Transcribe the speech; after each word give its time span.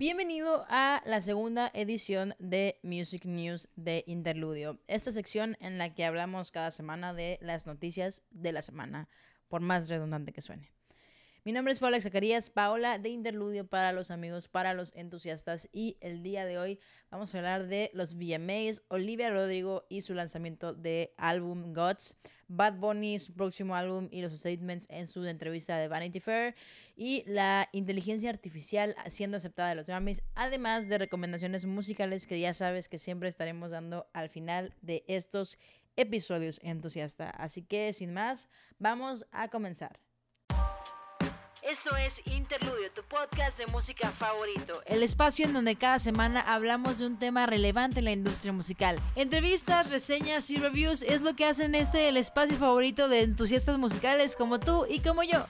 Bienvenido 0.00 0.64
a 0.70 1.02
la 1.04 1.20
segunda 1.20 1.70
edición 1.74 2.34
de 2.38 2.80
Music 2.82 3.26
News 3.26 3.68
de 3.76 4.02
Interludio, 4.06 4.80
esta 4.86 5.10
sección 5.10 5.58
en 5.60 5.76
la 5.76 5.94
que 5.94 6.06
hablamos 6.06 6.50
cada 6.50 6.70
semana 6.70 7.12
de 7.12 7.38
las 7.42 7.66
noticias 7.66 8.22
de 8.30 8.52
la 8.52 8.62
semana, 8.62 9.10
por 9.48 9.60
más 9.60 9.90
redundante 9.90 10.32
que 10.32 10.40
suene. 10.40 10.72
Mi 11.44 11.52
nombre 11.52 11.72
es 11.72 11.80
Paula 11.80 12.00
Zacarías, 12.00 12.48
Paola 12.48 12.98
de 12.98 13.10
Interludio 13.10 13.66
para 13.66 13.92
los 13.92 14.10
amigos, 14.10 14.48
para 14.48 14.72
los 14.72 14.90
entusiastas 14.96 15.68
y 15.70 15.98
el 16.00 16.22
día 16.22 16.46
de 16.46 16.56
hoy 16.56 16.80
vamos 17.10 17.34
a 17.34 17.38
hablar 17.38 17.66
de 17.66 17.90
los 17.92 18.14
VMAs, 18.14 18.82
Olivia 18.88 19.28
Rodrigo 19.28 19.84
y 19.90 20.00
su 20.00 20.14
lanzamiento 20.14 20.72
de 20.72 21.12
álbum 21.18 21.74
Gods, 21.74 22.16
Bad 22.50 22.78
Bunny, 22.78 23.20
su 23.20 23.32
próximo 23.32 23.76
álbum 23.76 24.08
y 24.10 24.22
los 24.22 24.32
statements 24.32 24.86
en 24.90 25.06
su 25.06 25.24
entrevista 25.24 25.78
de 25.78 25.86
Vanity 25.86 26.18
Fair 26.18 26.56
y 26.96 27.22
la 27.26 27.68
inteligencia 27.72 28.28
artificial 28.28 28.96
siendo 29.08 29.36
aceptada 29.36 29.68
de 29.70 29.76
los 29.76 29.86
Grammys, 29.86 30.22
además 30.34 30.88
de 30.88 30.98
recomendaciones 30.98 31.64
musicales 31.64 32.26
que 32.26 32.40
ya 32.40 32.52
sabes 32.52 32.88
que 32.88 32.98
siempre 32.98 33.28
estaremos 33.28 33.70
dando 33.70 34.08
al 34.12 34.28
final 34.28 34.74
de 34.82 35.04
estos 35.06 35.58
episodios 35.96 36.58
entusiasta. 36.62 37.30
Así 37.30 37.62
que 37.62 37.92
sin 37.92 38.12
más, 38.12 38.48
vamos 38.78 39.26
a 39.30 39.48
comenzar. 39.48 40.00
Esto 41.70 41.90
es 41.96 42.20
Interludio, 42.34 42.90
tu 42.92 43.02
podcast 43.04 43.56
de 43.56 43.64
música 43.68 44.10
favorito. 44.10 44.72
El 44.86 45.04
espacio 45.04 45.46
en 45.46 45.52
donde 45.52 45.76
cada 45.76 46.00
semana 46.00 46.40
hablamos 46.40 46.98
de 46.98 47.06
un 47.06 47.16
tema 47.16 47.46
relevante 47.46 48.00
en 48.00 48.06
la 48.06 48.10
industria 48.10 48.52
musical. 48.52 48.98
Entrevistas, 49.14 49.88
reseñas 49.88 50.50
y 50.50 50.56
reviews 50.56 51.02
es 51.02 51.22
lo 51.22 51.36
que 51.36 51.44
hacen 51.44 51.76
este 51.76 52.08
el 52.08 52.16
espacio 52.16 52.56
favorito 52.56 53.08
de 53.08 53.22
entusiastas 53.22 53.78
musicales 53.78 54.34
como 54.34 54.58
tú 54.58 54.84
y 54.88 54.98
como 54.98 55.22
yo. 55.22 55.46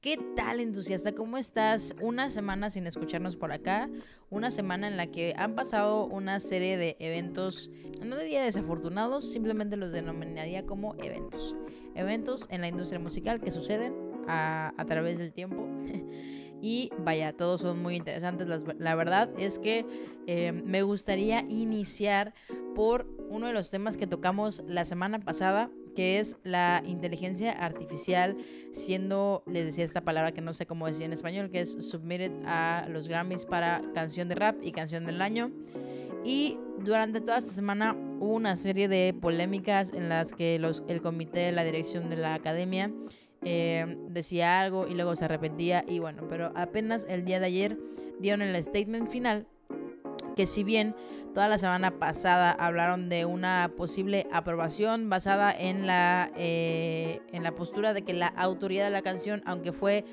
¿Qué 0.00 0.18
tal 0.36 0.60
entusiasta? 0.60 1.14
¿Cómo 1.14 1.38
estás? 1.38 1.94
Una 2.00 2.28
semana 2.28 2.68
sin 2.68 2.86
escucharnos 2.86 3.36
por 3.36 3.52
acá, 3.52 3.88
una 4.28 4.50
semana 4.50 4.86
en 4.86 4.98
la 4.98 5.06
que 5.06 5.34
han 5.36 5.54
pasado 5.54 6.04
una 6.04 6.40
serie 6.40 6.76
de 6.76 6.96
eventos, 6.98 7.70
no 8.02 8.18
diría 8.18 8.42
desafortunados, 8.42 9.30
simplemente 9.30 9.78
los 9.78 9.92
denominaría 9.92 10.66
como 10.66 10.94
eventos. 11.02 11.56
Eventos 11.94 12.46
en 12.50 12.60
la 12.60 12.68
industria 12.68 13.00
musical 13.00 13.40
que 13.40 13.50
suceden 13.50 13.94
a, 14.28 14.84
través 14.86 15.18
del 15.18 15.32
tiempo. 15.32 15.66
Y 16.66 16.88
vaya, 16.96 17.34
todos 17.34 17.60
son 17.60 17.82
muy 17.82 17.94
interesantes. 17.94 18.48
La, 18.78 18.94
verdad 18.94 19.28
es 19.36 19.58
que 19.58 19.84
eh, 20.26 20.50
me 20.64 20.80
gustaría 20.80 21.40
iniciar 21.42 22.32
por 22.74 23.06
uno 23.28 23.48
de 23.48 23.52
los 23.52 23.68
temas 23.68 23.98
que 23.98 24.06
tocamos 24.06 24.62
la 24.66 24.86
semana 24.86 25.18
pasada, 25.18 25.70
que 25.94 26.18
es 26.18 26.38
la 26.42 26.82
inteligencia 26.86 27.52
artificial, 27.52 28.38
siendo, 28.72 29.42
les 29.46 29.66
decía 29.66 29.84
esta 29.84 30.00
palabra 30.00 30.32
que 30.32 30.40
no 30.40 30.54
sé 30.54 30.64
cómo 30.64 30.86
decir 30.86 31.04
en 31.04 31.12
español, 31.12 31.50
que 31.50 31.60
es 31.60 31.72
submitted 31.90 32.32
a 32.46 32.86
los 32.88 33.08
Grammys 33.08 33.44
para 33.44 33.82
canción 33.92 34.28
de 34.30 34.34
rap 34.36 34.56
y 34.62 34.72
canción 34.72 35.04
del 35.04 35.20
año. 35.20 35.52
Y 36.24 36.58
durante 36.78 37.20
toda 37.20 37.38
esta 37.38 37.52
semana 37.52 37.94
hubo 38.18 38.34
una 38.34 38.56
serie 38.56 38.88
de 38.88 39.14
polémicas 39.20 39.92
en 39.92 40.08
las 40.08 40.32
que 40.32 40.58
los, 40.58 40.82
el 40.88 41.02
comité 41.02 41.40
de 41.40 41.52
la 41.52 41.64
dirección 41.64 42.08
de 42.08 42.16
la 42.16 42.34
academia 42.34 42.90
eh, 43.44 43.96
decía 44.08 44.60
algo 44.60 44.86
y 44.86 44.94
luego 44.94 45.16
se 45.16 45.24
arrepentía 45.24 45.84
y 45.86 45.98
bueno, 45.98 46.22
pero 46.28 46.52
apenas 46.54 47.06
el 47.08 47.24
día 47.24 47.40
de 47.40 47.46
ayer 47.46 47.78
dieron 48.18 48.42
el 48.42 48.62
statement 48.62 49.08
final 49.08 49.46
que 50.34 50.46
si 50.46 50.64
bien 50.64 50.94
toda 51.32 51.48
la 51.48 51.58
semana 51.58 51.98
pasada 51.98 52.52
hablaron 52.52 53.08
de 53.08 53.24
una 53.24 53.70
posible 53.76 54.26
aprobación 54.32 55.08
basada 55.10 55.52
en 55.52 55.86
la, 55.86 56.30
eh, 56.36 57.20
en 57.32 57.42
la 57.42 57.52
postura 57.52 57.92
de 57.92 58.02
que 58.02 58.12
la 58.14 58.28
autoría 58.28 58.84
de 58.84 58.90
la 58.90 59.02
canción, 59.02 59.42
aunque 59.46 59.72
fue 59.72 60.04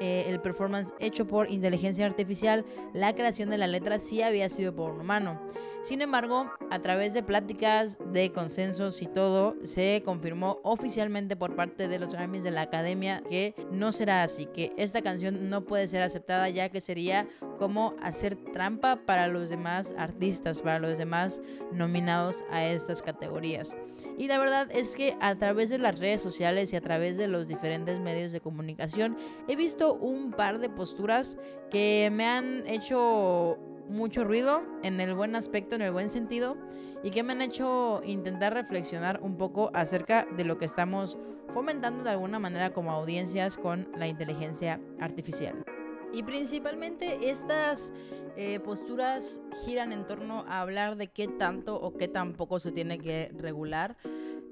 eh, 0.00 0.24
el 0.28 0.40
performance 0.40 0.94
hecho 0.98 1.26
por 1.26 1.50
inteligencia 1.50 2.06
artificial, 2.06 2.64
la 2.92 3.14
creación 3.14 3.50
de 3.50 3.58
la 3.58 3.66
letra 3.66 3.98
sí 3.98 4.22
había 4.22 4.48
sido 4.48 4.74
por 4.74 4.92
un 4.92 5.00
humano. 5.00 5.40
Sin 5.82 6.02
embargo, 6.02 6.50
a 6.70 6.78
través 6.80 7.14
de 7.14 7.22
pláticas, 7.22 7.98
de 8.12 8.32
consensos 8.32 9.00
y 9.00 9.06
todo, 9.06 9.56
se 9.62 10.02
confirmó 10.04 10.58
oficialmente 10.62 11.36
por 11.36 11.56
parte 11.56 11.88
de 11.88 11.98
los 11.98 12.12
Grammys 12.12 12.42
de 12.42 12.50
la 12.50 12.62
Academia 12.62 13.22
que 13.26 13.54
no 13.70 13.90
será 13.90 14.22
así, 14.22 14.44
que 14.46 14.74
esta 14.76 15.00
canción 15.00 15.48
no 15.48 15.64
puede 15.64 15.86
ser 15.86 16.02
aceptada 16.02 16.50
ya 16.50 16.68
que 16.68 16.82
sería 16.82 17.26
como 17.58 17.94
hacer 18.02 18.36
trampa 18.52 18.96
para 19.06 19.26
los 19.26 19.48
demás 19.48 19.94
artistas, 19.96 20.60
para 20.60 20.78
los 20.78 20.98
demás 20.98 21.40
nominados 21.72 22.44
a 22.50 22.64
estas 22.66 23.00
categorías. 23.00 23.74
Y 24.20 24.28
la 24.28 24.38
verdad 24.38 24.68
es 24.70 24.96
que 24.96 25.16
a 25.22 25.34
través 25.36 25.70
de 25.70 25.78
las 25.78 25.98
redes 25.98 26.20
sociales 26.20 26.74
y 26.74 26.76
a 26.76 26.82
través 26.82 27.16
de 27.16 27.26
los 27.26 27.48
diferentes 27.48 28.00
medios 28.00 28.32
de 28.32 28.42
comunicación 28.42 29.16
he 29.48 29.56
visto 29.56 29.94
un 29.94 30.32
par 30.32 30.58
de 30.58 30.68
posturas 30.68 31.38
que 31.70 32.10
me 32.12 32.26
han 32.26 32.66
hecho 32.66 33.56
mucho 33.88 34.24
ruido 34.24 34.62
en 34.82 35.00
el 35.00 35.14
buen 35.14 35.34
aspecto, 35.36 35.74
en 35.74 35.80
el 35.80 35.92
buen 35.92 36.10
sentido, 36.10 36.58
y 37.02 37.12
que 37.12 37.22
me 37.22 37.32
han 37.32 37.40
hecho 37.40 38.02
intentar 38.04 38.52
reflexionar 38.52 39.20
un 39.22 39.38
poco 39.38 39.70
acerca 39.72 40.26
de 40.36 40.44
lo 40.44 40.58
que 40.58 40.66
estamos 40.66 41.16
fomentando 41.54 42.04
de 42.04 42.10
alguna 42.10 42.38
manera 42.38 42.74
como 42.74 42.90
audiencias 42.90 43.56
con 43.56 43.88
la 43.96 44.06
inteligencia 44.06 44.82
artificial. 45.00 45.64
Y 46.12 46.22
principalmente 46.22 47.30
estas 47.30 47.92
eh, 48.36 48.60
posturas 48.60 49.40
giran 49.64 49.92
en 49.92 50.06
torno 50.06 50.44
a 50.48 50.60
hablar 50.60 50.96
de 50.96 51.08
qué 51.08 51.28
tanto 51.28 51.80
o 51.80 51.96
qué 51.96 52.08
tan 52.08 52.32
poco 52.34 52.58
se 52.58 52.72
tiene 52.72 52.98
que 52.98 53.30
regular 53.36 53.96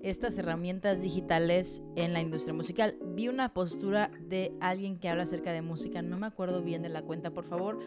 estas 0.02 0.38
herramientas 0.38 1.02
digitales 1.02 1.82
en 1.96 2.12
la 2.12 2.20
industria 2.20 2.54
musical. 2.54 2.96
Vi 3.14 3.28
una 3.28 3.52
postura 3.52 4.10
de 4.20 4.52
alguien 4.60 4.98
que 4.98 5.08
habla 5.08 5.24
acerca 5.24 5.52
de 5.52 5.62
música, 5.62 6.02
no 6.02 6.16
me 6.18 6.26
acuerdo 6.26 6.62
bien 6.62 6.82
de 6.82 6.88
la 6.88 7.02
cuenta, 7.02 7.30
por 7.30 7.44
favor. 7.44 7.78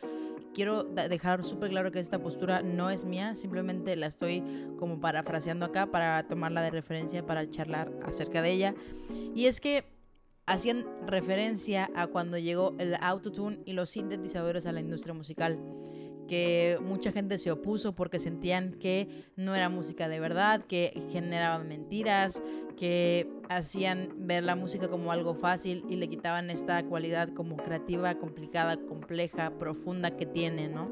Quiero 0.54 0.84
dejar 0.84 1.46
súper 1.46 1.70
claro 1.70 1.94
que 1.94 2.00
esta 2.00 2.20
postura 2.20 2.62
no 2.62 2.90
es 2.90 3.06
mía, 3.06 3.38
simplemente 3.38 3.96
la 3.96 4.08
estoy 4.08 4.44
como 4.78 5.00
parafraseando 5.00 5.66
acá 5.66 5.86
para 5.92 6.28
tomarla 6.28 6.62
de 6.62 6.72
referencia 6.72 7.26
para 7.26 7.50
charlar 7.50 7.90
acerca 8.04 8.42
de 8.42 8.52
ella. 8.52 8.76
Y 9.34 9.46
es 9.46 9.62
que 9.62 9.86
hacían 10.46 10.86
referencia 11.06 11.90
a 11.96 12.08
cuando 12.08 12.38
llegó 12.38 12.76
el 12.80 12.96
autotune 13.00 13.60
y 13.66 13.74
los 13.74 13.90
sintetizadores 13.92 14.66
a 14.66 14.72
la 14.72 14.80
industria 14.80 15.14
musical 15.14 15.60
que 16.32 16.78
mucha 16.82 17.12
gente 17.12 17.38
se 17.38 17.52
opuso 17.52 17.94
porque 17.94 18.18
sentían 18.18 18.72
que 18.76 19.26
no 19.36 19.54
era 19.54 19.68
música 19.68 20.08
de 20.08 20.22
verdad, 20.22 20.64
que 20.64 20.94
generaban 21.10 21.68
mentiras, 21.68 22.42
que 22.78 23.28
hacían 23.50 24.14
ver 24.16 24.44
la 24.44 24.56
música 24.56 24.88
como 24.88 25.12
algo 25.12 25.34
fácil 25.34 25.84
y 25.90 25.98
le 25.98 26.08
quitaban 26.08 26.50
esta 26.50 26.86
cualidad 26.86 27.34
como 27.34 27.58
creativa, 27.58 28.16
complicada, 28.16 28.78
compleja, 28.78 29.58
profunda 29.60 30.16
que 30.16 30.26
tiene, 30.26 30.70
¿no? 30.70 30.90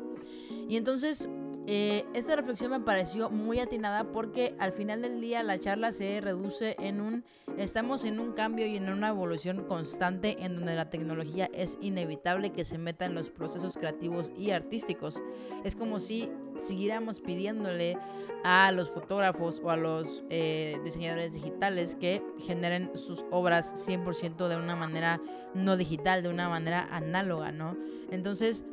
Y 0.67 0.75
entonces 0.75 1.29
eh, 1.71 2.03
esta 2.15 2.35
reflexión 2.35 2.71
me 2.71 2.79
pareció 2.79 3.29
muy 3.29 3.59
atinada 3.59 4.05
porque 4.05 4.55
al 4.57 4.71
final 4.71 5.03
del 5.03 5.21
día 5.21 5.43
la 5.43 5.59
charla 5.59 5.91
se 5.91 6.19
reduce 6.19 6.75
en 6.79 6.99
un, 6.99 7.23
estamos 7.57 8.05
en 8.05 8.19
un 8.19 8.31
cambio 8.31 8.65
y 8.65 8.77
en 8.77 8.89
una 8.89 9.09
evolución 9.09 9.65
constante 9.65 10.43
en 10.43 10.55
donde 10.55 10.73
la 10.73 10.89
tecnología 10.89 11.47
es 11.53 11.77
inevitable 11.79 12.53
que 12.53 12.65
se 12.65 12.79
meta 12.79 13.05
en 13.05 13.13
los 13.13 13.29
procesos 13.29 13.77
creativos 13.77 14.31
y 14.35 14.49
artísticos. 14.49 15.21
Es 15.63 15.75
como 15.75 15.99
si 15.99 16.31
siguiéramos 16.57 17.19
pidiéndole 17.19 17.99
a 18.43 18.71
los 18.71 18.89
fotógrafos 18.89 19.61
o 19.63 19.69
a 19.69 19.77
los 19.77 20.23
eh, 20.31 20.79
diseñadores 20.83 21.35
digitales 21.35 21.93
que 21.93 22.23
generen 22.39 22.89
sus 22.97 23.23
obras 23.29 23.87
100% 23.87 24.47
de 24.47 24.55
una 24.55 24.75
manera 24.75 25.21
no 25.53 25.77
digital, 25.77 26.23
de 26.23 26.29
una 26.29 26.49
manera 26.49 26.87
análoga, 26.89 27.51
¿no? 27.51 27.77
Entonces, 28.09 28.65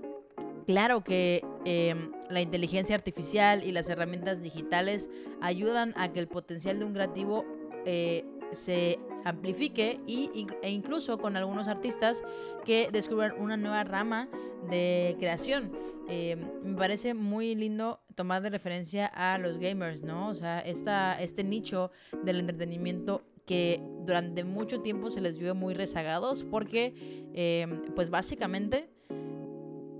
Claro 0.66 1.04
que 1.04 1.44
em, 1.68 2.12
la 2.30 2.40
inteligencia 2.40 2.94
artificial 2.94 3.64
y 3.64 3.72
las 3.72 3.88
herramientas 3.88 4.40
digitales 4.40 5.10
ayudan 5.40 5.92
a 5.96 6.12
que 6.12 6.20
el 6.20 6.28
potencial 6.28 6.78
de 6.78 6.84
un 6.84 6.92
creativo 6.94 7.44
eh, 7.84 8.24
se 8.52 9.00
amplifique 9.24 10.00
y, 10.06 10.46
e 10.62 10.70
incluso 10.70 11.18
con 11.18 11.36
algunos 11.36 11.66
artistas 11.66 12.22
que 12.64 12.88
descubran 12.92 13.32
una 13.40 13.56
nueva 13.56 13.82
rama 13.82 14.28
de 14.70 15.16
creación. 15.18 15.72
Em, 16.08 16.38
me 16.62 16.76
parece 16.76 17.14
muy 17.14 17.56
lindo 17.56 18.00
tomar 18.14 18.42
de 18.42 18.50
referencia 18.50 19.06
a 19.06 19.36
los 19.38 19.58
gamers, 19.58 20.04
¿no? 20.04 20.28
O 20.28 20.34
sea, 20.34 20.60
esta, 20.60 21.20
este 21.20 21.42
nicho 21.42 21.90
del 22.22 22.38
entretenimiento 22.38 23.24
que 23.44 23.80
durante 24.04 24.44
mucho 24.44 24.82
tiempo 24.82 25.10
se 25.10 25.20
les 25.20 25.38
vio 25.38 25.56
muy 25.56 25.74
rezagados 25.74 26.44
porque, 26.44 26.94
em, 27.34 27.82
pues 27.94 28.10
básicamente, 28.10 28.88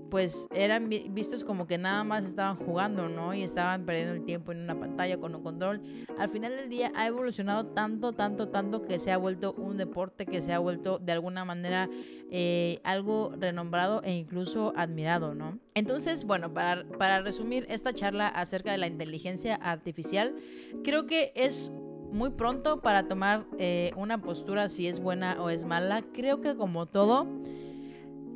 pues 0.09 0.47
eran 0.53 0.89
vistos 0.89 1.43
como 1.43 1.67
que 1.67 1.77
nada 1.77 2.03
más 2.03 2.25
estaban 2.25 2.57
jugando, 2.57 3.09
¿no? 3.09 3.33
Y 3.33 3.43
estaban 3.43 3.85
perdiendo 3.85 4.13
el 4.13 4.25
tiempo 4.25 4.51
en 4.51 4.61
una 4.61 4.79
pantalla 4.79 5.17
con 5.17 5.35
un 5.35 5.43
control. 5.43 5.81
Al 6.17 6.29
final 6.29 6.55
del 6.55 6.69
día 6.69 6.91
ha 6.95 7.07
evolucionado 7.07 7.67
tanto, 7.67 8.13
tanto, 8.13 8.49
tanto 8.49 8.81
que 8.81 8.99
se 8.99 9.11
ha 9.11 9.17
vuelto 9.17 9.53
un 9.53 9.77
deporte, 9.77 10.25
que 10.25 10.41
se 10.41 10.53
ha 10.53 10.59
vuelto 10.59 10.99
de 10.99 11.11
alguna 11.11 11.45
manera 11.45 11.89
eh, 12.31 12.79
algo 12.83 13.33
renombrado 13.37 14.01
e 14.03 14.13
incluso 14.13 14.73
admirado, 14.75 15.33
¿no? 15.35 15.59
Entonces, 15.73 16.25
bueno, 16.25 16.53
para, 16.53 16.85
para 16.97 17.21
resumir 17.21 17.65
esta 17.69 17.93
charla 17.93 18.27
acerca 18.27 18.71
de 18.71 18.77
la 18.77 18.87
inteligencia 18.87 19.55
artificial, 19.55 20.35
creo 20.83 21.05
que 21.05 21.31
es 21.35 21.71
muy 22.11 22.31
pronto 22.31 22.81
para 22.81 23.07
tomar 23.07 23.45
eh, 23.57 23.91
una 23.95 24.21
postura 24.21 24.69
si 24.69 24.87
es 24.87 24.99
buena 24.99 25.41
o 25.41 25.49
es 25.49 25.65
mala. 25.65 26.03
Creo 26.13 26.41
que 26.41 26.55
como 26.55 26.85
todo 26.85 27.27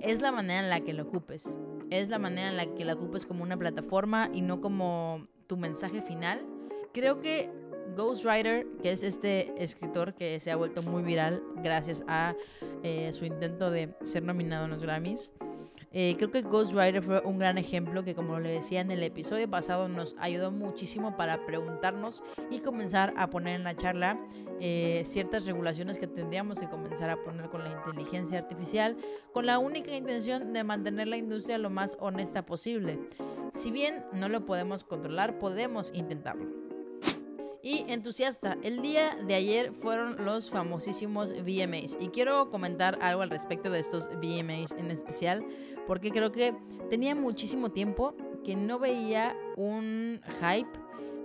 es 0.03 0.21
la 0.21 0.31
manera 0.31 0.61
en 0.61 0.69
la 0.69 0.81
que 0.81 0.93
lo 0.93 1.03
ocupes. 1.03 1.57
Es 1.89 2.09
la 2.09 2.19
manera 2.19 2.49
en 2.49 2.57
la 2.57 2.65
que 2.65 2.85
lo 2.85 2.93
ocupes 2.93 3.25
como 3.25 3.43
una 3.43 3.57
plataforma 3.57 4.29
y 4.33 4.41
no 4.41 4.61
como 4.61 5.27
tu 5.47 5.57
mensaje 5.57 6.01
final. 6.01 6.45
Creo 6.93 7.19
que 7.19 7.49
Ghostwriter, 7.95 8.65
que 8.81 8.91
es 8.91 9.03
este 9.03 9.53
escritor 9.61 10.13
que 10.13 10.39
se 10.39 10.51
ha 10.51 10.55
vuelto 10.55 10.81
muy 10.81 11.03
viral 11.03 11.43
gracias 11.57 12.03
a 12.07 12.35
eh, 12.83 13.11
su 13.13 13.25
intento 13.25 13.69
de 13.69 13.93
ser 14.01 14.23
nominado 14.23 14.65
en 14.65 14.71
los 14.71 14.81
Grammys, 14.81 15.31
eh, 15.93 16.15
creo 16.17 16.31
que 16.31 16.41
Ghostwriter 16.41 17.03
fue 17.03 17.19
un 17.21 17.37
gran 17.37 17.57
ejemplo 17.57 18.03
que, 18.03 18.15
como 18.15 18.39
le 18.39 18.51
decía 18.51 18.79
en 18.79 18.91
el 18.91 19.03
episodio 19.03 19.49
pasado, 19.49 19.89
nos 19.89 20.15
ayudó 20.19 20.51
muchísimo 20.51 21.17
para 21.17 21.45
preguntarnos 21.45 22.23
y 22.49 22.59
comenzar 22.59 23.13
a 23.17 23.29
poner 23.29 23.55
en 23.55 23.65
la 23.65 23.75
charla 23.75 24.17
eh, 24.61 25.01
ciertas 25.03 25.45
regulaciones 25.45 25.97
que 25.97 26.07
tendríamos 26.07 26.59
que 26.59 26.69
comenzar 26.69 27.09
a 27.09 27.21
poner 27.21 27.49
con 27.49 27.65
la 27.65 27.71
inteligencia 27.71 28.37
artificial, 28.37 28.95
con 29.33 29.45
la 29.45 29.59
única 29.59 29.91
intención 29.91 30.53
de 30.53 30.63
mantener 30.63 31.09
la 31.09 31.17
industria 31.17 31.57
lo 31.57 31.69
más 31.69 31.97
honesta 31.99 32.45
posible. 32.45 32.97
Si 33.53 33.69
bien 33.69 34.05
no 34.13 34.29
lo 34.29 34.45
podemos 34.45 34.85
controlar, 34.85 35.39
podemos 35.39 35.91
intentarlo 35.93 36.70
y 37.63 37.85
entusiasta. 37.87 38.57
El 38.63 38.81
día 38.81 39.15
de 39.27 39.35
ayer 39.35 39.73
fueron 39.73 40.25
los 40.25 40.49
famosísimos 40.49 41.33
VMAs 41.33 41.97
y 41.99 42.09
quiero 42.09 42.49
comentar 42.49 42.97
algo 43.01 43.21
al 43.21 43.29
respecto 43.29 43.69
de 43.69 43.79
estos 43.79 44.07
VMAs 44.07 44.71
en 44.73 44.91
especial 44.91 45.45
porque 45.87 46.11
creo 46.11 46.31
que 46.31 46.55
tenía 46.89 47.15
muchísimo 47.15 47.71
tiempo 47.71 48.15
que 48.43 48.55
no 48.55 48.79
veía 48.79 49.35
un 49.55 50.21
hype, 50.39 50.69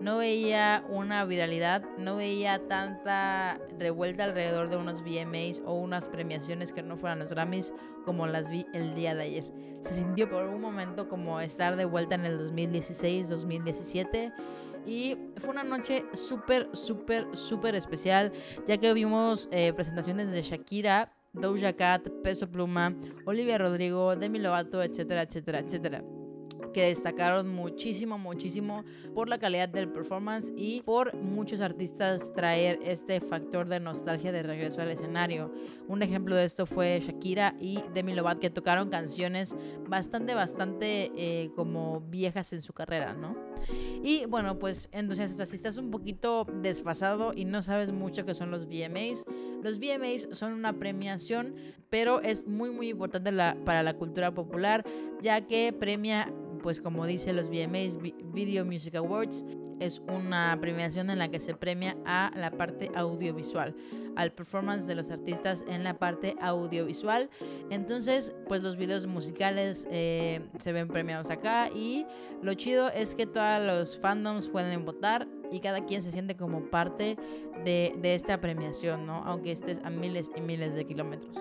no 0.01 0.19
veía 0.19 0.85
una 0.91 1.25
viralidad, 1.25 1.83
no 1.99 2.17
veía 2.17 2.67
tanta 2.69 3.59
revuelta 3.79 4.25
alrededor 4.25 4.69
de 4.69 4.77
unos 4.77 5.03
VMAs 5.03 5.63
o 5.65 5.75
unas 5.75 6.09
premiaciones 6.09 6.73
que 6.73 6.83
no 6.83 6.97
fueran 6.97 7.21
los 7.21 7.31
Grammys 7.31 7.73
como 8.05 8.27
las 8.27 8.51
vi 8.51 8.67
el 8.75 8.95
día 8.95 9.15
de 9.15 9.23
ayer. 9.23 9.45
Se 9.81 9.95
sintió 9.95 10.29
por 10.29 10.45
un 10.45 10.61
momento 10.61 11.09
como 11.09 11.41
estar 11.41 11.77
de 11.77 11.85
vuelta 11.85 12.15
en 12.17 12.25
el 12.25 12.39
2016, 12.39 13.29
2017 13.29 14.33
y 14.87 15.17
fue 15.37 15.51
una 15.51 15.65
noche 15.65 16.05
súper, 16.13 16.69
súper, 16.73 17.27
súper 17.37 17.75
especial, 17.75 18.33
ya 18.67 18.79
que 18.79 18.93
vimos 18.95 19.49
eh, 19.51 19.73
presentaciones 19.73 20.33
de 20.33 20.43
Shakira, 20.43 21.13
Doja 21.33 21.75
Cat, 21.75 22.09
Peso 22.23 22.51
Pluma, 22.51 22.95
Olivia 23.27 23.59
Rodrigo, 23.59 24.17
Demi 24.17 24.39
Lovato, 24.39 24.83
etcétera, 24.83 25.23
etcétera, 25.23 25.59
etcétera 25.59 26.03
que 26.77 26.89
destacaron 26.89 27.55
muchísimo, 27.55 28.19
muchísimo 28.19 28.85
por 29.15 29.31
la 29.31 29.39
calidad 29.39 29.67
del 29.67 29.89
performance 29.89 30.53
y 30.59 30.83
por 30.83 31.15
muchos 31.15 31.63
artistas 31.63 32.35
traer 32.35 32.79
este 32.83 33.21
factor 33.23 33.67
de 33.67 33.81
nostalgia 33.81 34.31
de 34.31 34.43
regreso 34.43 34.83
al 34.83 34.91
escenario. 34.91 35.51
Un 35.89 36.03
ejemplo 36.03 36.37
de 36.37 36.45
esto 36.45 36.67
fue 36.67 37.01
Shakira 37.01 37.55
y 37.59 37.83
Demi 37.95 38.13
Lovato 38.13 38.41
que 38.41 38.51
tocaron 38.51 38.91
canciones 38.91 39.57
bastante, 39.89 40.35
bastante 40.35 41.13
eh, 41.17 41.51
como 41.57 42.03
viejas 42.03 42.53
en 42.53 42.61
su 42.61 42.75
carrera, 42.75 43.15
¿no? 43.15 43.46
Y 44.03 44.27
bueno, 44.27 44.59
pues 44.59 44.89
entonces 44.93 45.37
si 45.49 45.57
estás 45.57 45.79
un 45.79 45.91
poquito 45.91 46.47
desfasado 46.63 47.33
y 47.35 47.45
no 47.45 47.63
sabes 47.63 47.93
mucho 47.93 48.25
qué 48.25 48.35
son 48.35 48.51
los 48.51 48.67
VMAs, 48.67 49.25
los 49.63 49.79
VMAs 49.79 50.29
son 50.33 50.53
una 50.53 50.75
premiación, 50.75 51.55
pero 51.91 52.21
es 52.21 52.47
muy 52.47 52.71
muy 52.71 52.91
importante 52.91 53.33
para 53.65 53.83
la 53.83 53.95
cultura 53.95 54.33
popular, 54.33 54.85
ya 55.21 55.47
que 55.47 55.73
premia 55.73 56.33
pues 56.63 56.81
como 56.81 57.07
dice 57.07 57.33
los 57.33 57.49
VMAs, 57.49 57.99
Video 58.33 58.65
Music 58.65 58.95
Awards, 58.97 59.45
es 59.81 60.01
una 60.09 60.57
premiación 60.61 61.11
en 61.11 61.19
la 61.19 61.29
que 61.29 61.41
se 61.41 61.55
premia 61.55 61.97
a 62.05 62.33
la 62.35 62.51
parte 62.51 62.91
audiovisual, 62.95 63.75
al 64.17 64.33
performance 64.33 64.87
de 64.87 64.95
los 64.95 65.11
artistas 65.11 65.65
en 65.69 65.85
la 65.85 65.99
parte 65.99 66.37
audiovisual. 66.41 67.29
Entonces, 67.71 68.33
pues 68.49 68.63
los 68.63 68.77
videos 68.77 69.07
musicales 69.07 69.87
eh, 69.91 70.41
se 70.59 70.73
ven 70.73 70.89
premiados 70.89 71.31
acá 71.31 71.71
y 71.75 72.07
lo 72.43 72.55
chido 72.55 72.89
es 72.89 73.15
que 73.15 73.27
todos 73.27 73.63
los 73.65 73.99
fandoms 74.01 74.49
pueden 74.49 74.85
votar 74.85 75.29
y 75.53 75.61
cada 75.61 75.85
quien 75.85 76.03
se 76.03 76.11
siente 76.11 76.37
como 76.37 76.71
parte 76.71 77.17
de, 77.65 77.95
de 77.99 78.15
esta 78.15 78.41
premiación, 78.41 79.07
¿no? 79.07 79.23
Aunque 79.25 79.53
estés 79.53 79.81
a 79.85 79.91
miles 79.91 80.31
y 80.37 80.41
miles 80.41 80.75
de 80.75 80.85
kilómetros. 80.87 81.37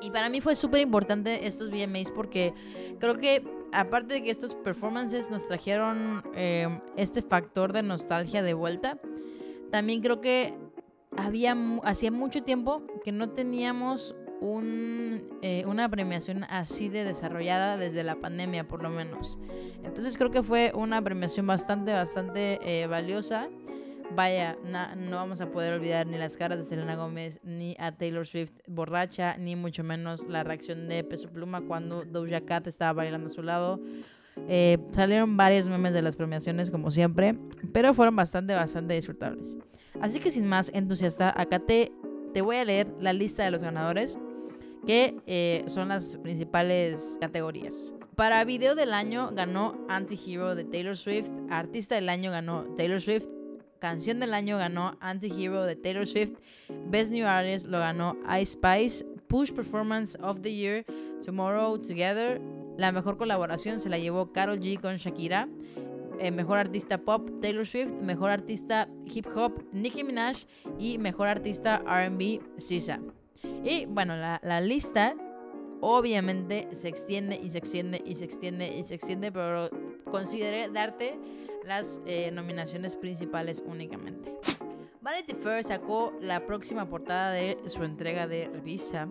Y 0.00 0.10
para 0.10 0.28
mí 0.28 0.40
fue 0.40 0.54
súper 0.54 0.80
importante 0.80 1.46
estos 1.46 1.70
VMAs 1.70 2.10
porque 2.10 2.52
creo 2.98 3.18
que 3.18 3.42
aparte 3.72 4.14
de 4.14 4.22
que 4.22 4.30
estos 4.30 4.54
performances 4.54 5.30
nos 5.30 5.46
trajeron 5.46 6.22
em, 6.34 6.80
este 6.96 7.22
factor 7.22 7.72
de 7.72 7.82
nostalgia 7.82 8.42
de 8.42 8.54
vuelta, 8.54 8.98
también 9.70 10.00
creo 10.00 10.20
que 10.20 10.54
había 11.16 11.56
hacía 11.82 12.10
mucho 12.10 12.42
tiempo 12.42 12.82
que 13.04 13.12
no 13.12 13.30
teníamos 13.30 14.14
un, 14.40 15.24
eh, 15.42 15.64
una 15.66 15.88
premiación 15.88 16.44
así 16.44 16.88
de 16.88 17.04
desarrollada 17.04 17.76
desde 17.76 18.04
la 18.04 18.16
pandemia 18.16 18.68
por 18.68 18.82
lo 18.82 18.90
menos. 18.90 19.38
Entonces 19.82 20.16
creo 20.18 20.30
que 20.30 20.42
fue 20.42 20.72
una 20.74 21.00
premiación 21.02 21.46
bastante, 21.46 21.92
bastante 21.92 22.58
eh, 22.62 22.86
valiosa 22.86 23.48
Vaya, 24.14 24.56
no 24.96 25.16
vamos 25.16 25.40
a 25.40 25.50
poder 25.50 25.74
olvidar 25.74 26.06
ni 26.06 26.16
las 26.16 26.36
caras 26.36 26.58
de 26.58 26.64
Selena 26.64 26.96
Gómez, 26.96 27.40
ni 27.42 27.76
a 27.78 27.92
Taylor 27.92 28.26
Swift 28.26 28.52
borracha, 28.66 29.36
ni 29.36 29.56
mucho 29.56 29.84
menos 29.84 30.26
la 30.26 30.42
reacción 30.42 30.88
de 30.88 31.04
Peso 31.04 31.28
Pluma 31.28 31.60
cuando 31.60 32.04
Doja 32.04 32.40
Cat 32.40 32.66
estaba 32.66 32.92
bailando 32.94 33.26
a 33.26 33.30
su 33.30 33.42
lado. 33.42 33.80
Eh, 34.48 34.78
salieron 34.92 35.36
varios 35.36 35.68
memes 35.68 35.92
de 35.92 36.02
las 36.02 36.16
premiaciones, 36.16 36.70
como 36.70 36.90
siempre, 36.90 37.38
pero 37.72 37.92
fueron 37.94 38.16
bastante, 38.16 38.54
bastante 38.54 38.94
disfrutables. 38.94 39.58
Así 40.00 40.20
que 40.20 40.30
sin 40.30 40.46
más 40.46 40.70
entusiasta, 40.74 41.32
acá 41.38 41.58
te, 41.58 41.92
te 42.32 42.40
voy 42.42 42.56
a 42.56 42.64
leer 42.64 42.86
la 43.00 43.12
lista 43.12 43.44
de 43.44 43.50
los 43.50 43.62
ganadores, 43.62 44.18
que 44.86 45.16
eh, 45.26 45.64
son 45.66 45.88
las 45.88 46.16
principales 46.18 47.18
categorías. 47.20 47.94
Para 48.14 48.44
video 48.44 48.74
del 48.74 48.94
año 48.94 49.30
ganó 49.34 49.76
Anti-Hero 49.88 50.54
de 50.54 50.64
Taylor 50.64 50.96
Swift, 50.96 51.28
artista 51.50 51.96
del 51.96 52.08
año 52.08 52.30
ganó 52.30 52.64
Taylor 52.76 53.00
Swift, 53.00 53.26
Canción 53.78 54.20
del 54.20 54.34
año 54.34 54.58
ganó 54.58 54.96
Anti-Hero 55.00 55.64
de 55.64 55.76
Taylor 55.76 56.06
Swift. 56.06 56.34
Best 56.88 57.12
New 57.12 57.26
Artist 57.26 57.66
lo 57.66 57.78
ganó 57.78 58.16
Ice 58.40 58.52
Spice. 58.52 59.04
Push 59.28 59.52
Performance 59.52 60.16
of 60.22 60.40
the 60.40 60.54
Year, 60.54 60.84
Tomorrow 61.24 61.78
Together. 61.78 62.40
La 62.76 62.92
mejor 62.92 63.16
colaboración 63.16 63.78
se 63.78 63.88
la 63.88 63.98
llevó 63.98 64.32
Carol 64.32 64.60
G 64.60 64.80
con 64.80 64.96
Shakira. 64.96 65.48
Eh, 66.18 66.30
mejor 66.30 66.58
artista 66.58 66.98
pop 66.98 67.28
Taylor 67.42 67.66
Swift, 67.66 67.92
mejor 67.92 68.30
artista 68.30 68.88
hip 69.04 69.26
hop 69.34 69.62
Nicki 69.72 70.02
Minaj 70.02 70.36
y 70.78 70.96
mejor 70.98 71.28
artista 71.28 71.82
RB 71.86 72.40
SZA. 72.58 73.00
Y 73.64 73.84
bueno, 73.86 74.16
la, 74.16 74.40
la, 74.42 74.60
lista 74.62 75.14
obviamente 75.82 76.68
se 76.72 76.88
extiende 76.88 77.38
y 77.42 77.50
se 77.50 77.58
extiende 77.58 78.02
y 78.04 78.14
se 78.14 78.24
extiende 78.24 78.78
y 78.78 78.84
se 78.84 78.94
extiende, 78.94 79.30
pero 79.30 79.68
consideré 80.10 80.70
darte 80.70 81.18
las 81.66 82.00
eh, 82.06 82.30
nominaciones 82.30 82.96
principales 82.96 83.62
únicamente. 83.66 84.32
Vanity 85.00 85.34
Fair 85.34 85.62
sacó 85.62 86.12
la 86.20 86.46
próxima 86.46 86.88
portada 86.88 87.32
de 87.32 87.58
su 87.66 87.84
entrega 87.84 88.26
de 88.26 88.48
revista 88.48 89.08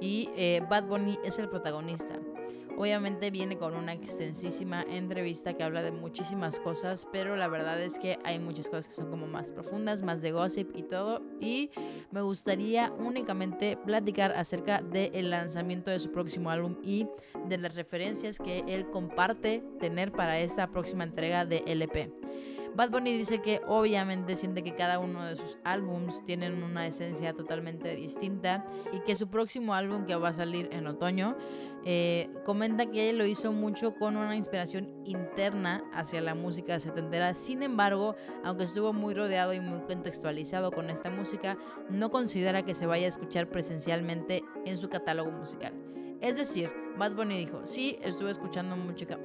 y 0.00 0.28
eh, 0.36 0.62
Bad 0.68 0.84
Bunny 0.84 1.18
es 1.24 1.38
el 1.38 1.48
protagonista. 1.48 2.14
Obviamente 2.78 3.32
viene 3.32 3.58
con 3.58 3.74
una 3.74 3.92
extensísima 3.92 4.84
entrevista 4.88 5.54
que 5.54 5.64
habla 5.64 5.82
de 5.82 5.90
muchísimas 5.90 6.60
cosas, 6.60 7.08
pero 7.10 7.34
la 7.34 7.48
verdad 7.48 7.82
es 7.82 7.98
que 7.98 8.20
hay 8.22 8.38
muchas 8.38 8.68
cosas 8.68 8.86
que 8.86 8.94
son 8.94 9.10
como 9.10 9.26
más 9.26 9.50
profundas, 9.50 10.02
más 10.02 10.22
de 10.22 10.30
gossip 10.30 10.70
y 10.76 10.84
todo. 10.84 11.20
Y 11.40 11.70
me 12.12 12.22
gustaría 12.22 12.92
únicamente 12.92 13.76
platicar 13.76 14.30
acerca 14.30 14.80
del 14.80 15.28
lanzamiento 15.30 15.90
de 15.90 15.98
su 15.98 16.12
próximo 16.12 16.50
álbum 16.50 16.76
y 16.84 17.08
de 17.48 17.58
las 17.58 17.74
referencias 17.74 18.38
que 18.38 18.60
él 18.68 18.88
comparte 18.90 19.64
tener 19.80 20.12
para 20.12 20.38
esta 20.38 20.70
próxima 20.70 21.02
entrega 21.02 21.44
de 21.44 21.64
LP. 21.66 22.12
Bad 22.78 22.90
Bunny 22.90 23.18
dice 23.18 23.42
que 23.42 23.60
obviamente 23.66 24.36
siente 24.36 24.62
que 24.62 24.76
cada 24.76 25.00
uno 25.00 25.24
de 25.24 25.34
sus 25.34 25.58
álbums 25.64 26.24
tienen 26.24 26.62
una 26.62 26.86
esencia 26.86 27.32
totalmente 27.32 27.96
distinta 27.96 28.64
y 28.92 29.00
que 29.00 29.16
su 29.16 29.26
próximo 29.26 29.74
álbum 29.74 30.06
que 30.06 30.14
va 30.14 30.28
a 30.28 30.32
salir 30.32 30.68
en 30.70 30.86
otoño 30.86 31.36
eh, 31.84 32.30
comenta 32.44 32.86
que 32.86 33.12
lo 33.14 33.26
hizo 33.26 33.50
mucho 33.50 33.96
con 33.96 34.16
una 34.16 34.36
inspiración 34.36 34.94
interna 35.04 35.82
hacia 35.92 36.20
la 36.20 36.36
música 36.36 36.78
setentera. 36.78 37.34
Sin 37.34 37.64
embargo, 37.64 38.14
aunque 38.44 38.62
estuvo 38.62 38.92
muy 38.92 39.12
rodeado 39.12 39.52
y 39.54 39.58
muy 39.58 39.80
contextualizado 39.80 40.70
con 40.70 40.88
esta 40.88 41.10
música, 41.10 41.58
no 41.90 42.12
considera 42.12 42.64
que 42.64 42.74
se 42.74 42.86
vaya 42.86 43.06
a 43.06 43.08
escuchar 43.08 43.48
presencialmente 43.48 44.44
en 44.64 44.76
su 44.76 44.88
catálogo 44.88 45.32
musical. 45.32 45.72
Es 46.20 46.36
decir, 46.36 46.70
Bad 46.96 47.16
Bunny 47.16 47.38
dijo, 47.38 47.66
sí, 47.66 47.98
estuve 48.02 48.30
escuchando 48.30 48.76
música, 48.76 49.18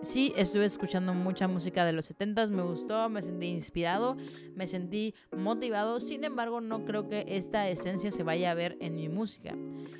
Sí, 0.00 0.32
estuve 0.36 0.64
escuchando 0.64 1.12
mucha 1.12 1.48
música 1.48 1.84
de 1.84 1.92
los 1.92 2.08
70s, 2.08 2.50
me 2.50 2.62
gustó, 2.62 3.08
me 3.08 3.20
sentí 3.20 3.46
inspirado, 3.48 4.16
me 4.54 4.68
sentí 4.68 5.12
motivado, 5.36 5.98
sin 5.98 6.22
embargo 6.22 6.60
no 6.60 6.84
creo 6.84 7.08
que 7.08 7.24
esta 7.26 7.68
esencia 7.68 8.12
se 8.12 8.22
vaya 8.22 8.52
a 8.52 8.54
ver 8.54 8.76
en 8.80 8.94
mi 8.94 9.08
música, 9.08 9.56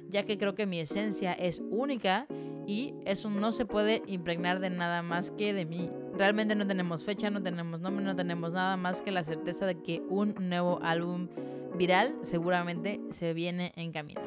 ya 0.09 0.25
que 0.25 0.39
creo 0.39 0.55
que 0.55 0.67
mi 0.67 0.79
esencia 0.79 1.33
es 1.33 1.61
única 1.71 2.29
y 2.65 2.95
eso 3.07 3.29
no 3.29 3.51
se 3.51 3.67
puede 3.67 4.03
impregnar 4.07 4.61
de 4.61 4.71
nada 4.71 5.03
más 5.03 5.33
que 5.33 5.53
de 5.53 5.65
mí. 5.65 5.91
Realmente 6.15 6.55
no 6.55 6.67
tenemos 6.67 7.03
fecha, 7.03 7.29
no 7.29 7.43
tenemos 7.43 7.81
nombre, 7.81 8.05
no 8.05 8.15
tenemos 8.15 8.53
nada 8.53 8.77
más 8.77 9.03
que 9.03 9.11
la 9.11 9.25
certeza 9.25 9.67
de 9.67 9.83
que 9.83 10.01
un 10.09 10.35
nuevo 10.39 10.79
álbum 10.81 11.29
viral 11.77 12.15
seguramente 12.23 13.01
se 13.11 13.35
viene 13.35 13.73
en 13.75 13.91
camino. 13.91 14.21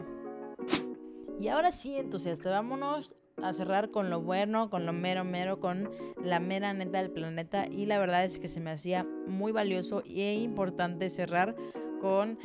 Y 1.40 1.48
ahora 1.48 1.72
sí, 1.72 1.96
entusiasta, 1.96 2.50
vámonos 2.50 3.14
a 3.44 3.54
cerrar 3.54 3.92
con 3.92 4.10
lo 4.10 4.22
bueno, 4.22 4.70
con 4.70 4.86
lo 4.86 4.94
mero 4.94 5.24
mero, 5.24 5.60
con 5.60 5.90
la 6.24 6.40
mera 6.40 6.74
neta 6.74 7.02
del 7.02 7.12
planeta. 7.12 7.68
Y 7.68 7.86
la 7.86 8.00
verdad 8.00 8.24
es 8.24 8.40
que 8.40 8.48
se 8.48 8.60
me 8.60 8.72
hacía 8.72 9.06
muy 9.28 9.52
valioso 9.52 10.04
e 10.06 10.36
importante 10.36 11.10
cerrar 11.10 11.56
con 12.00 12.38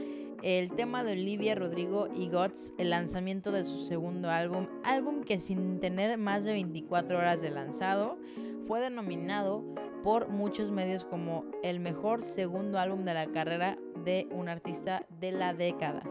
el 0.43 0.71
tema 0.71 1.03
de 1.03 1.13
Olivia 1.13 1.55
Rodrigo 1.55 2.09
y 2.15 2.29
Gots, 2.29 2.75
el 2.79 2.91
lanzamiento 2.91 3.53
de 3.53 3.65
su 3.65 3.79
segundo 3.79 4.31
álbum, 4.31 4.69
álbum 4.85 5.23
que 5.25 5.39
sin 5.39 5.81
tener 5.81 6.17
más 6.19 6.45
de 6.45 6.53
24 6.53 7.19
horas 7.19 7.43
de 7.43 7.51
lanzado, 7.51 8.19
fue 8.67 8.81
denominado 8.81 9.65
por 10.03 10.29
muchos 10.29 10.71
medios 10.71 11.05
como 11.05 11.45
el 11.63 11.81
mejor 11.81 12.23
segundo 12.23 12.79
álbum 12.79 13.05
de 13.05 13.15
la 13.15 13.27
carrera 13.27 13.79
de 14.05 14.29
un 14.31 14.49
artista 14.49 15.07
de 15.21 15.33
la 15.33 15.53
década. 15.53 16.03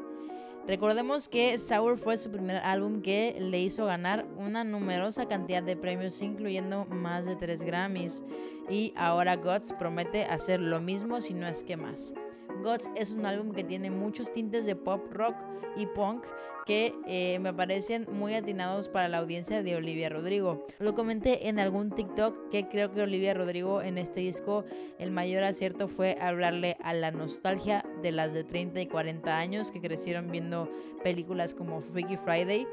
Recordemos 0.68 1.30
que 1.30 1.60
Sour 1.60 1.98
fue 1.98 2.18
su 2.18 2.32
primer 2.32 2.58
álbum 2.58 3.04
que 3.04 3.38
le 3.40 3.60
hizo 3.60 3.86
ganar 3.86 4.26
una 4.36 4.64
numerosa 4.64 5.28
cantidad 5.28 5.62
de 5.62 5.78
premios, 5.78 6.20
incluyendo 6.24 6.86
más 6.86 7.28
de 7.28 7.36
3 7.36 7.62
Grammys. 7.62 8.24
Y 8.68 8.92
ahora 8.96 9.36
Gods 9.36 9.74
promete 9.74 10.24
hacer 10.24 10.60
lo 10.60 10.82
mismo, 10.82 11.22
si 11.22 11.36
no 11.36 11.48
es 11.48 11.64
que 11.64 11.78
más. 11.78 12.16
Gods 12.64 12.90
es 12.96 13.12
un 13.12 13.26
álbum 13.26 13.52
que 13.54 13.64
tiene 13.64 13.92
muchos 13.92 14.32
tintes 14.32 14.66
de 14.66 14.76
pop, 14.76 15.02
rock 15.12 15.36
y 15.76 15.86
punk 15.88 16.26
que 16.66 16.96
eh, 17.06 17.38
me 17.40 17.54
parecen 17.54 18.08
muy 18.12 18.34
atinados 18.34 18.90
para 18.90 19.08
la 19.08 19.20
audiencia 19.20 19.62
de 19.62 19.76
Olivia 19.76 20.10
Rodrigo. 20.10 20.66
Lo 20.80 20.96
comenté 20.96 21.48
en 21.48 21.60
algún 21.60 21.92
TikTok 21.92 22.50
que 22.50 22.68
creo 22.68 22.92
que 22.92 23.02
Olivia 23.02 23.36
Rodrigo 23.36 23.82
en 23.82 23.98
este 23.98 24.22
disco 24.22 24.66
el 24.98 25.12
mayor 25.12 25.44
acierto 25.44 25.88
fue 25.88 26.18
hablarle 26.20 26.78
a 26.82 26.94
la 26.94 27.12
nostalgia 27.12 27.86
de 28.02 28.12
las 28.12 28.34
de 28.34 28.44
30 28.44 28.82
y 28.82 28.88
40 28.88 29.38
años 29.38 29.70
que 29.70 29.80
crecieron 29.80 30.32
viendo 30.32 30.70
películas 31.04 31.54
como 31.54 31.82
Freaky 31.82 32.18
Friday 32.18 32.68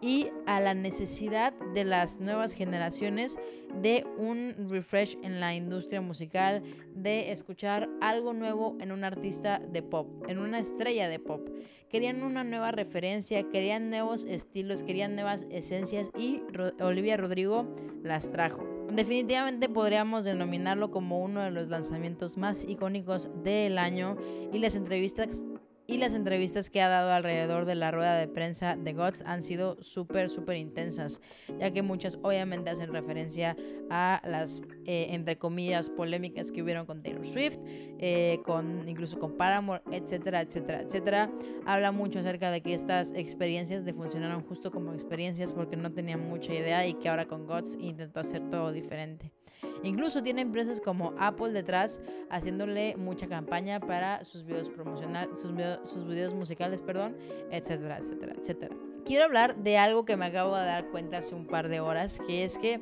y 0.00 0.28
a 0.46 0.60
la 0.60 0.74
necesidad 0.74 1.52
de 1.74 1.84
las 1.84 2.20
nuevas 2.20 2.52
generaciones 2.52 3.38
de 3.82 4.06
un 4.18 4.68
refresh 4.68 5.18
en 5.22 5.40
la 5.40 5.54
industria 5.54 6.00
musical, 6.00 6.62
de 6.94 7.32
escuchar 7.32 7.88
algo 8.00 8.32
nuevo 8.32 8.76
en 8.80 8.92
un 8.92 9.04
artista 9.04 9.58
de 9.58 9.82
pop, 9.82 10.08
en 10.28 10.38
una 10.38 10.58
estrella 10.58 11.08
de 11.08 11.18
pop. 11.18 11.48
Querían 11.88 12.22
una 12.22 12.44
nueva 12.44 12.70
referencia, 12.72 13.48
querían 13.50 13.90
nuevos 13.90 14.24
estilos, 14.24 14.82
querían 14.82 15.14
nuevas 15.14 15.46
esencias 15.50 16.10
y 16.18 16.42
Olivia 16.80 17.16
Rodrigo 17.16 17.66
las 18.02 18.30
trajo. 18.30 18.74
Definitivamente 18.92 19.68
podríamos 19.68 20.24
denominarlo 20.24 20.90
como 20.90 21.20
uno 21.20 21.40
de 21.40 21.50
los 21.50 21.68
lanzamientos 21.68 22.36
más 22.36 22.64
icónicos 22.64 23.28
del 23.42 23.78
año 23.78 24.16
y 24.52 24.58
las 24.58 24.76
entrevistas 24.76 25.44
y 25.86 25.98
las 25.98 26.14
entrevistas 26.14 26.70
que 26.70 26.80
ha 26.80 26.88
dado 26.88 27.10
alrededor 27.10 27.64
de 27.64 27.74
la 27.74 27.90
rueda 27.90 28.16
de 28.16 28.28
prensa 28.28 28.76
de 28.76 28.92
Gods 28.92 29.22
han 29.26 29.42
sido 29.42 29.76
súper, 29.82 30.28
súper 30.28 30.56
intensas, 30.56 31.20
ya 31.58 31.70
que 31.70 31.82
muchas 31.82 32.18
obviamente 32.22 32.70
hacen 32.70 32.92
referencia 32.92 33.56
a 33.90 34.22
las, 34.24 34.62
eh, 34.86 35.08
entre 35.10 35.36
comillas, 35.36 35.90
polémicas 35.90 36.50
que 36.50 36.62
hubieron 36.62 36.86
con 36.86 37.02
Taylor 37.02 37.26
Swift, 37.26 37.58
eh, 37.98 38.40
con, 38.44 38.88
incluso 38.88 39.18
con 39.18 39.36
Paramore, 39.36 39.82
etcétera, 39.90 40.40
etcétera, 40.40 40.82
etcétera. 40.82 41.30
Habla 41.66 41.92
mucho 41.92 42.20
acerca 42.20 42.50
de 42.50 42.62
que 42.62 42.74
estas 42.74 43.12
experiencias 43.12 43.84
de 43.84 43.92
funcionaron 43.92 44.42
justo 44.42 44.70
como 44.70 44.92
experiencias 44.92 45.52
porque 45.52 45.76
no 45.76 45.92
tenían 45.92 46.28
mucha 46.28 46.54
idea 46.54 46.86
y 46.86 46.94
que 46.94 47.08
ahora 47.08 47.26
con 47.26 47.46
Gods 47.46 47.76
intentó 47.80 48.20
hacer 48.20 48.48
todo 48.50 48.72
diferente. 48.72 49.32
Incluso 49.82 50.22
tiene 50.22 50.42
empresas 50.42 50.80
como 50.80 51.14
Apple 51.18 51.52
detrás 51.52 52.00
haciéndole 52.30 52.96
mucha 52.96 53.26
campaña 53.26 53.80
para 53.80 54.24
sus 54.24 54.44
videos 54.44 54.70
promocionales, 54.70 55.40
sus, 55.40 56.06
videos 56.06 56.34
musicales, 56.34 56.82
perdón, 56.82 57.16
etcétera, 57.50 57.98
etcétera, 57.98 58.34
etcétera. 58.38 58.76
Quiero 59.04 59.24
hablar 59.24 59.56
de 59.56 59.76
algo 59.76 60.04
que 60.04 60.16
me 60.16 60.24
acabo 60.24 60.56
de 60.56 60.64
dar 60.64 60.88
cuenta 60.90 61.18
hace 61.18 61.34
un 61.34 61.46
par 61.46 61.68
de 61.68 61.80
horas, 61.80 62.20
que 62.26 62.44
es 62.44 62.58
que 62.58 62.80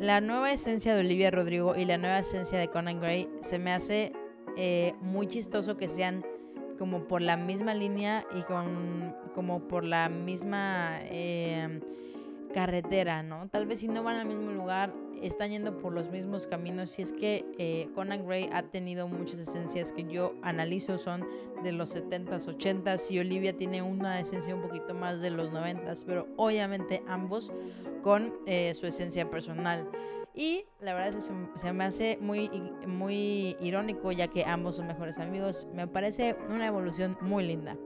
la 0.00 0.20
nueva 0.20 0.52
esencia 0.52 0.94
de 0.94 1.00
Olivia 1.00 1.30
Rodrigo 1.30 1.74
y 1.74 1.84
la 1.84 1.98
nueva 1.98 2.20
esencia 2.20 2.58
de 2.58 2.68
Conan 2.68 3.00
Gray 3.00 3.28
se 3.40 3.58
me 3.58 3.72
hace 3.72 4.12
eh, 4.56 4.94
muy 5.00 5.26
chistoso 5.26 5.76
que 5.76 5.88
sean 5.88 6.24
como 6.78 7.06
por 7.08 7.22
la 7.22 7.36
misma 7.36 7.74
línea 7.74 8.24
y 8.36 8.42
con 8.42 9.14
como 9.34 9.66
por 9.66 9.84
la 9.84 10.08
misma 10.08 10.98
eh, 11.02 11.80
carretera, 12.52 13.22
¿no? 13.22 13.48
Tal 13.48 13.66
vez 13.66 13.80
si 13.80 13.88
no 13.88 14.02
van 14.02 14.16
al 14.16 14.26
mismo 14.26 14.52
lugar, 14.52 14.92
están 15.22 15.50
yendo 15.50 15.78
por 15.78 15.92
los 15.92 16.10
mismos 16.10 16.46
caminos. 16.46 16.98
Y 16.98 17.02
es 17.02 17.12
que 17.12 17.44
eh, 17.58 17.88
Conan 17.94 18.26
Gray 18.26 18.48
ha 18.52 18.62
tenido 18.62 19.08
muchas 19.08 19.38
esencias 19.38 19.92
que 19.92 20.04
yo 20.04 20.34
analizo 20.42 20.98
son 20.98 21.26
de 21.62 21.72
los 21.72 21.96
70s, 21.96 22.46
80s 22.46 23.10
y 23.10 23.18
Olivia 23.18 23.56
tiene 23.56 23.82
una 23.82 24.20
esencia 24.20 24.54
un 24.54 24.62
poquito 24.62 24.94
más 24.94 25.20
de 25.20 25.30
los 25.30 25.52
90s, 25.52 26.04
pero 26.06 26.28
obviamente 26.36 27.02
ambos 27.08 27.52
con 28.02 28.34
eh, 28.46 28.74
su 28.74 28.86
esencia 28.86 29.30
personal. 29.30 29.88
Y 30.34 30.66
la 30.80 30.94
verdad 30.94 31.08
es 31.08 31.30
que 31.30 31.58
se, 31.58 31.72
me 31.72 31.84
hace 31.84 32.18
muy, 32.20 32.50
muy 32.86 33.56
irónico 33.60 34.10
ya 34.10 34.28
que 34.28 34.44
ambos 34.44 34.76
son 34.76 34.88
mejores 34.88 35.18
amigos. 35.18 35.66
Me 35.72 35.86
parece 35.86 36.36
una 36.48 36.66
evolución 36.66 37.16
muy 37.20 37.46
linda. 37.46 37.76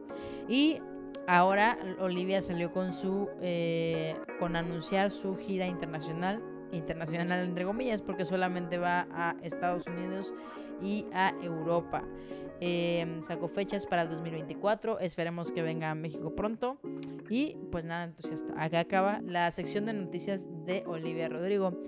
Y 0.48 0.80
ahora 1.26 1.78
Olivia 2.00 2.40
salió 2.40 2.72
con 2.72 2.94
su 2.94 3.28
eh, 3.42 4.16
con 4.40 4.56
anunciar 4.56 5.10
su 5.10 5.36
gira 5.36 5.66
internacional 5.66 6.42
internacional 6.72 7.44
entre 7.44 7.64
comillas 7.64 8.02
porque 8.02 8.24
solamente 8.24 8.78
va 8.78 9.06
a 9.10 9.36
Estados 9.42 9.86
Unidos 9.86 10.32
y 10.80 11.06
a 11.12 11.34
Europa. 11.42 12.04
Em, 12.60 13.22
sacó 13.22 13.48
fechas 13.48 13.86
para 13.86 14.02
el 14.02 14.08
2024. 14.08 14.98
Esperemos 14.98 15.52
que 15.52 15.62
venga 15.62 15.90
a 15.90 15.94
México 15.94 16.34
pronto. 16.34 16.78
Y 17.30 17.56
pues 17.70 17.84
nada, 17.84 18.04
entusiasta. 18.04 18.52
Acá 18.56 18.80
acaba 18.80 19.20
la 19.22 19.50
sección 19.52 19.86
de 19.86 19.92
noticias 19.94 20.46
de 20.66 20.82
Olivia 20.86 21.28
Rodrigo. 21.28 21.78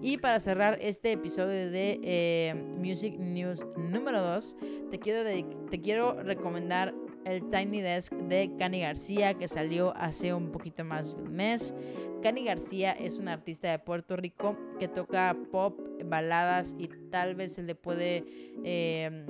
Y 0.00 0.18
para 0.18 0.38
cerrar 0.38 0.78
este 0.80 1.12
episodio 1.12 1.70
de 1.70 2.00
eh, 2.02 2.54
Music 2.54 3.18
News 3.18 3.66
número 3.76 4.22
2, 4.22 4.56
te 4.90 4.98
quiero, 4.98 5.24
te 5.68 5.80
quiero 5.80 6.22
recomendar 6.22 6.94
el 7.24 7.48
Tiny 7.48 7.80
Desk 7.80 8.12
de 8.12 8.50
Cani 8.58 8.80
García 8.80 9.34
que 9.34 9.48
salió 9.48 9.94
hace 9.96 10.34
un 10.34 10.50
poquito 10.50 10.84
más 10.84 11.14
de 11.14 11.22
un 11.22 11.32
mes. 11.32 11.74
Cani 12.22 12.44
García 12.44 12.92
es 12.92 13.18
un 13.18 13.28
artista 13.28 13.70
de 13.70 13.78
Puerto 13.78 14.16
Rico 14.16 14.56
que 14.78 14.88
toca 14.88 15.36
pop, 15.50 15.78
baladas 16.04 16.74
y 16.78 16.88
tal 17.10 17.34
vez 17.34 17.54
se 17.54 17.62
le 17.62 17.74
puede 17.74 18.24
em, 18.64 19.26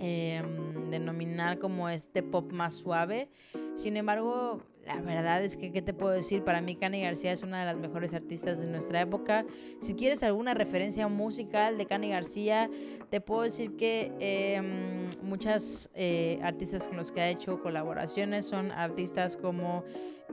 em, 0.00 0.90
denominar 0.90 1.58
como 1.58 1.88
este 1.88 2.22
pop 2.22 2.52
más 2.52 2.74
suave. 2.74 3.28
Sin 3.74 3.96
embargo, 3.96 4.62
la 4.96 5.00
verdad 5.00 5.42
es 5.44 5.56
que, 5.56 5.70
¿qué 5.70 5.82
te 5.82 5.92
puedo 5.92 6.12
decir? 6.12 6.42
Para 6.44 6.60
mí, 6.60 6.76
Cani 6.76 7.02
García 7.02 7.32
es 7.32 7.42
una 7.42 7.60
de 7.60 7.66
las 7.66 7.76
mejores 7.76 8.14
artistas 8.14 8.60
de 8.60 8.66
nuestra 8.66 9.00
época. 9.00 9.44
Si 9.80 9.94
quieres 9.94 10.22
alguna 10.22 10.54
referencia 10.54 11.08
musical 11.08 11.78
de 11.78 11.86
Cani 11.86 12.10
García, 12.10 12.70
te 13.10 13.20
puedo 13.20 13.42
decir 13.42 13.76
que 13.76 14.12
em, 14.20 15.08
muchas 15.22 15.90
eh, 15.94 16.38
artistas 16.42 16.86
con 16.86 16.96
los 16.96 17.12
que 17.12 17.20
ha 17.20 17.28
hecho 17.28 17.60
colaboraciones 17.60 18.46
son 18.46 18.70
artistas 18.72 19.36
como 19.36 19.84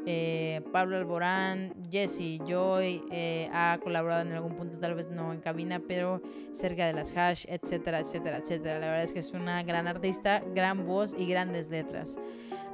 eh, 0.05 0.61
Pablo 0.71 0.97
Alborán, 0.97 1.73
Jesse 1.89 2.39
Joy, 2.45 3.03
eh, 3.11 3.49
ha 3.51 3.79
colaborado 3.81 4.21
en 4.21 4.33
algún 4.33 4.55
punto, 4.55 4.77
tal 4.77 4.93
vez 4.93 5.09
no 5.09 5.33
en 5.33 5.39
cabina, 5.39 5.81
pero 5.87 6.21
cerca 6.51 6.85
de 6.85 6.93
las 6.93 7.15
hash, 7.17 7.45
etcétera, 7.47 7.99
etcétera, 7.99 8.37
etcétera. 8.37 8.79
La 8.79 8.87
verdad 8.87 9.03
es 9.03 9.13
que 9.13 9.19
es 9.19 9.31
una 9.31 9.63
gran 9.63 9.87
artista, 9.87 10.43
gran 10.53 10.85
voz 10.85 11.15
y 11.17 11.25
grandes 11.25 11.69
letras. 11.69 12.19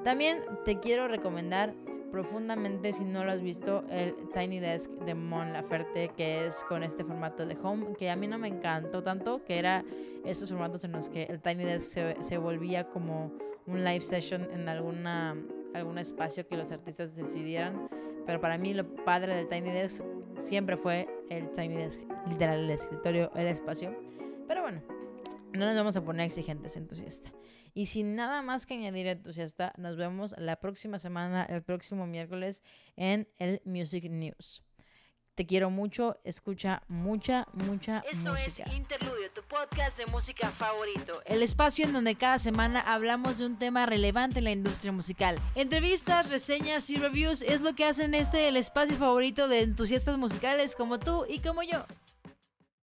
También 0.04 0.44
te 0.66 0.80
quiero 0.80 1.08
recomendar 1.08 1.76
profundamente, 2.12 2.92
si 2.92 3.04
no 3.04 3.24
lo 3.24 3.32
has 3.32 3.42
visto, 3.42 3.84
el 3.90 4.16
Tiny 4.32 4.60
Desk 4.60 4.90
de 5.06 5.14
Mon 5.14 5.54
Laferte, 5.54 6.10
que 6.18 6.46
es 6.48 6.64
con 6.66 6.84
este 6.84 7.04
formato 7.04 7.46
de 7.46 7.56
home, 7.62 7.94
que 7.98 8.10
a 8.10 8.16
mí 8.16 8.28
no 8.28 8.38
me 8.38 8.48
encantó 8.48 9.04
tanto, 9.04 9.44
que 9.46 9.60
era 9.60 9.86
esos 10.26 10.50
formatos 10.50 10.84
en 10.84 10.92
los 10.92 11.10
que 11.10 11.24
el 11.24 11.40
Tiny 11.40 11.64
Desk 11.64 12.20
se, 12.20 12.38
volvía 12.38 12.88
como 12.90 13.32
un 13.68 13.84
live 13.84 14.02
session 14.02 14.48
en 14.52 14.68
alguna, 14.68 15.38
algún 15.74 16.00
espacio 16.00 16.48
que 16.48 16.58
los 16.58 16.72
artistas 16.72 17.16
decidieran. 17.16 17.88
Pero 18.26 18.42
para 18.42 18.58
mí 18.58 18.74
lo 18.74 18.84
padre 19.06 19.36
del 19.36 19.48
Tiny 19.48 19.72
Desk 19.72 20.04
siempre 20.36 20.78
fue 20.78 21.08
el 21.30 21.52
Tiny 21.52 21.76
Desk, 21.76 22.02
literal, 22.28 22.60
el 22.60 22.72
escritorio, 22.72 23.32
el 23.36 23.48
espacio. 23.48 23.96
Pero 24.48 24.64
bueno, 24.64 24.82
no 25.54 25.66
nos 25.66 25.76
vamos 25.76 25.96
a 25.96 26.04
poner 26.04 26.26
exigentes, 26.26 26.78
entusiasta. 26.78 27.32
Y 27.74 27.86
sin 27.86 28.16
nada 28.16 28.42
más 28.42 28.66
que 28.66 28.74
añadir, 28.74 29.08
entusiasta, 29.08 29.74
nos 29.78 29.96
vemos 29.96 30.36
la 30.38 30.58
próxima 30.58 31.00
semana, 31.00 31.46
el 31.46 31.64
próximo 31.64 32.06
miércoles, 32.06 32.64
en 32.96 33.28
el 33.40 33.62
Music 33.66 34.10
News. 34.10 34.64
Te 35.36 35.46
quiero 35.46 35.70
mucho, 35.70 36.20
escucha 36.26 36.84
mucha, 36.90 37.46
mucha 37.54 38.04
música. 38.14 38.64
Esto 38.64 38.72
es 38.72 38.74
Interludio, 38.74 39.32
tu 39.34 39.42
podcast 39.44 39.98
de 39.98 40.06
música 40.08 40.50
favorito. 40.52 41.14
El 41.26 41.42
espacio 41.42 41.86
en 41.86 41.94
donde 41.94 42.16
cada 42.16 42.38
semana 42.38 42.82
hablamos 42.82 43.38
de 43.38 43.46
un 43.46 43.58
tema 43.58 43.86
relevante 43.86 44.40
en 44.40 44.44
la 44.44 44.52
industria 44.52 44.92
musical. 44.92 45.40
Entrevistas, 45.56 46.30
reseñas 46.30 46.90
y 46.90 46.98
reviews 46.98 47.44
es 47.44 47.62
lo 47.62 47.74
que 47.76 47.86
hacen 47.86 48.14
este 48.14 48.50
el 48.50 48.58
espacio 48.58 48.98
favorito 48.98 49.48
de 49.48 49.62
entusiastas 49.62 50.18
musicales 50.18 50.76
como 50.76 51.00
tú 51.00 51.26
y 51.30 51.40
como 51.40 51.64
yo. 51.64 51.86